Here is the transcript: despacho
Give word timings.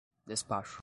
despacho 0.27 0.79